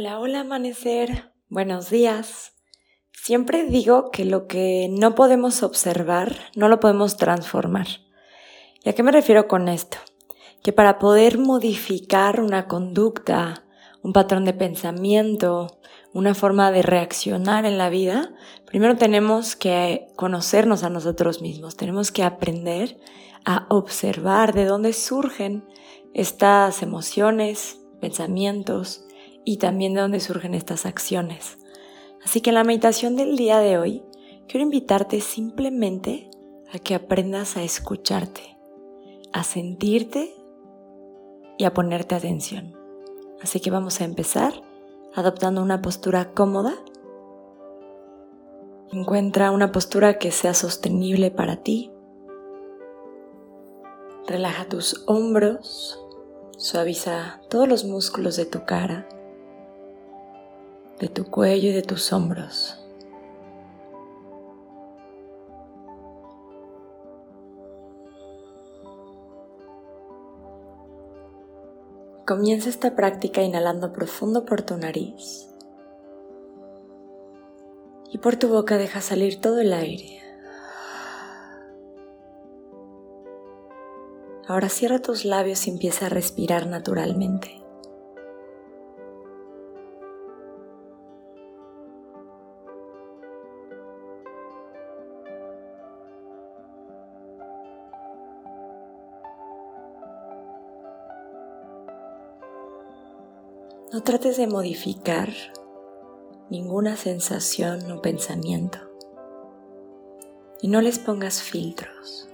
[0.00, 1.30] Hola, hola amanecer.
[1.50, 2.54] Buenos días.
[3.12, 7.86] Siempre digo que lo que no podemos observar no lo podemos transformar.
[8.82, 9.98] ¿Y a qué me refiero con esto?
[10.62, 13.66] Que para poder modificar una conducta,
[14.02, 15.78] un patrón de pensamiento,
[16.14, 18.32] una forma de reaccionar en la vida,
[18.64, 22.98] primero tenemos que conocernos a nosotros mismos, tenemos que aprender
[23.44, 25.68] a observar de dónde surgen
[26.14, 29.04] estas emociones, pensamientos,
[29.44, 31.58] y también de dónde surgen estas acciones.
[32.24, 34.02] Así que en la meditación del día de hoy,
[34.46, 36.30] quiero invitarte simplemente
[36.72, 38.58] a que aprendas a escucharte,
[39.32, 40.34] a sentirte
[41.58, 42.76] y a ponerte atención.
[43.42, 44.52] Así que vamos a empezar
[45.14, 46.74] adoptando una postura cómoda.
[48.92, 51.90] Encuentra una postura que sea sostenible para ti.
[54.26, 55.98] Relaja tus hombros,
[56.56, 59.08] suaviza todos los músculos de tu cara
[61.00, 62.76] de tu cuello y de tus hombros.
[72.26, 75.48] Comienza esta práctica inhalando profundo por tu nariz
[78.12, 80.20] y por tu boca deja salir todo el aire.
[84.46, 87.59] Ahora cierra tus labios y empieza a respirar naturalmente.
[103.92, 105.30] No trates de modificar
[106.48, 108.78] ninguna sensación o pensamiento
[110.62, 112.28] y no les pongas filtros.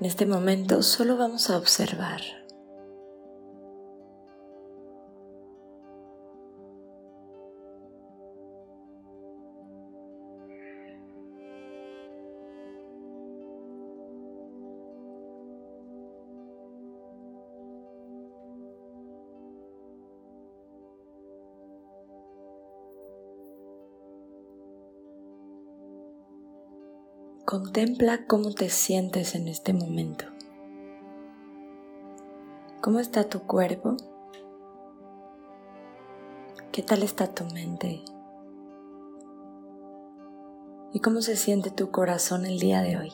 [0.00, 2.41] En este momento solo vamos a observar.
[27.52, 30.24] Contempla cómo te sientes en este momento.
[32.80, 33.98] ¿Cómo está tu cuerpo?
[36.72, 38.02] ¿Qué tal está tu mente?
[40.94, 43.12] ¿Y cómo se siente tu corazón el día de hoy?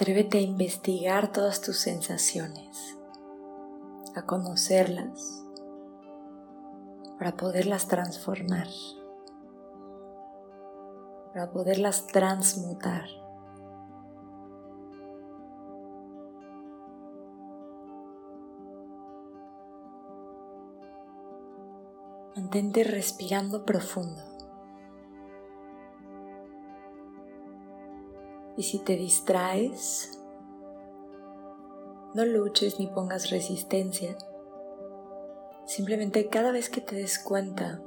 [0.00, 2.96] Atrévete a investigar todas tus sensaciones,
[4.16, 5.44] a conocerlas
[7.18, 8.66] para poderlas transformar,
[11.34, 13.10] para poderlas transmutar.
[22.34, 24.39] Mantente respirando profundo.
[28.60, 30.20] Y si te distraes,
[32.12, 34.18] no luches ni pongas resistencia.
[35.64, 37.80] Simplemente cada vez que te des cuenta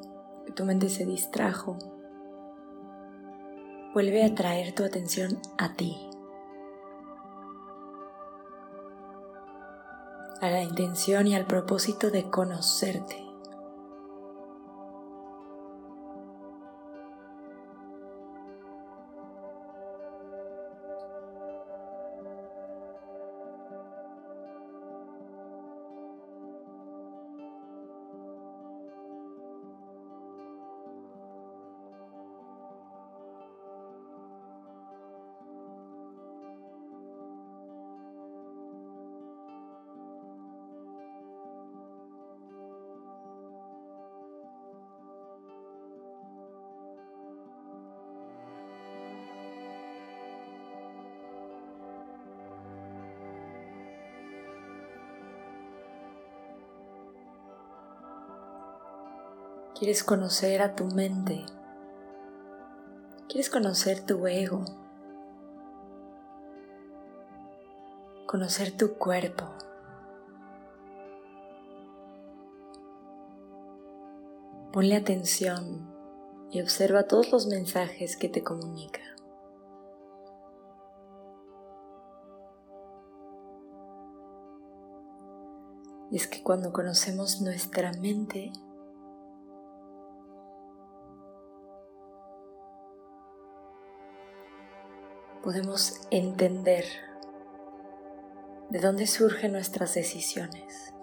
[0.47, 1.77] que tu mente se distrajo,
[3.93, 5.95] vuelve a traer tu atención a ti.
[10.41, 13.23] A la intención y al propósito de conocerte.
[59.83, 61.45] Quieres conocer a tu mente.
[63.27, 64.63] Quieres conocer tu ego.
[68.25, 69.43] Conocer tu cuerpo.
[74.71, 75.85] Ponle atención
[76.49, 79.01] y observa todos los mensajes que te comunica.
[86.09, 88.53] Y es que cuando conocemos nuestra mente,
[95.43, 96.85] podemos entender
[98.69, 100.93] de dónde surgen nuestras decisiones.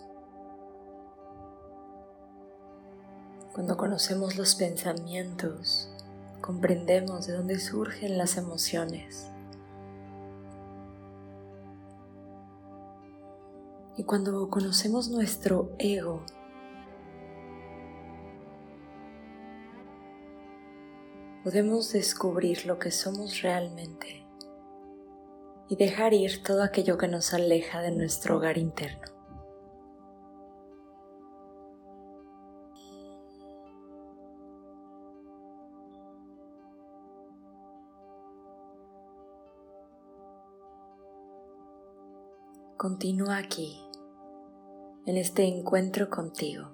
[3.53, 5.93] Cuando conocemos los pensamientos,
[6.41, 9.31] comprendemos de dónde surgen las emociones.
[13.99, 16.25] Y cuando conocemos nuestro ego,
[21.45, 24.30] podemos descubrir lo que somos realmente
[25.71, 29.07] y dejar ir todo aquello que nos aleja de nuestro hogar interno.
[42.77, 43.79] Continúa aquí,
[45.07, 46.71] en este encuentro contigo.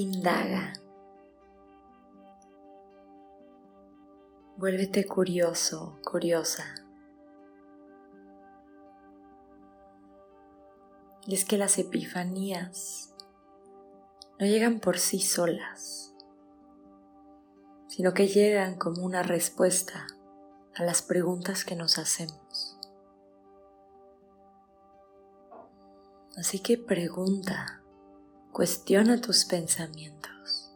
[0.00, 0.72] Indaga.
[4.56, 6.64] Vuélvete curioso, curiosa.
[11.26, 13.14] Y es que las epifanías
[14.38, 16.14] no llegan por sí solas,
[17.88, 20.06] sino que llegan como una respuesta
[20.74, 22.78] a las preguntas que nos hacemos.
[26.36, 27.77] Así que pregunta.
[28.58, 30.72] Cuestiona tus pensamientos,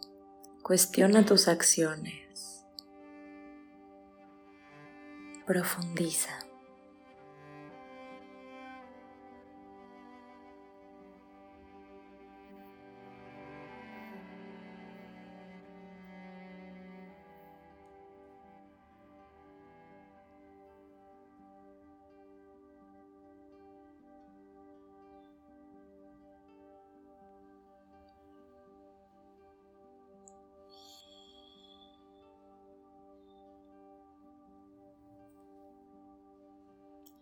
[0.62, 2.64] cuestiona tus acciones,
[5.44, 6.41] profundiza.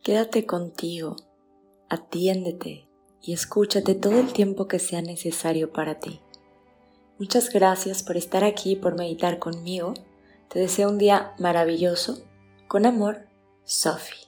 [0.02, 1.16] Quédate contigo,
[1.90, 2.86] atiéndete
[3.20, 6.20] y escúchate todo el tiempo que sea necesario para ti.
[7.18, 9.92] Muchas gracias por estar aquí y por meditar conmigo.
[10.48, 12.22] Te deseo un día maravilloso.
[12.66, 13.26] Con amor,
[13.64, 14.19] Sophie.